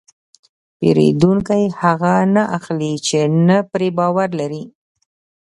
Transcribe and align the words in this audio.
پیرودونکی 0.77 1.63
هغه 1.81 2.13
نه 2.35 2.43
اخلي 2.57 2.93
چې 3.07 3.19
نه 3.47 3.57
پرې 3.71 3.89
باور 3.97 4.29
لري. 4.39 4.63